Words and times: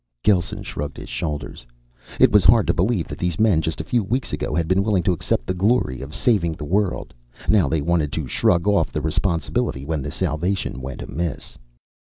Gelsen 0.23 0.63
shrugged 0.63 0.97
his 0.97 1.09
shoulders. 1.09 1.63
It 2.19 2.31
was 2.31 2.43
hard 2.43 2.65
to 2.65 2.73
believe 2.73 3.07
that 3.07 3.19
these 3.19 3.39
men, 3.39 3.61
just 3.61 3.79
a 3.79 3.83
few 3.83 4.03
weeks 4.03 4.33
ago, 4.33 4.55
had 4.55 4.67
been 4.67 4.83
willing 4.83 5.03
to 5.03 5.11
accept 5.13 5.45
the 5.45 5.53
glory 5.53 6.01
of 6.01 6.15
saving 6.15 6.53
the 6.53 6.65
world. 6.65 7.13
Now 7.47 7.69
they 7.69 7.81
wanted 7.81 8.11
to 8.13 8.25
shrug 8.25 8.67
off 8.67 8.91
the 8.91 8.99
responsibility 9.01 9.85
when 9.85 10.01
the 10.01 10.09
salvation 10.09 10.81
went 10.81 11.03
amiss. 11.03 11.55